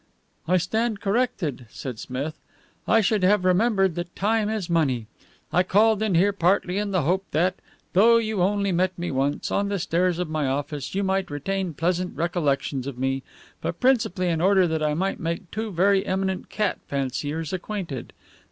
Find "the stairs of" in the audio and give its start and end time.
9.69-10.27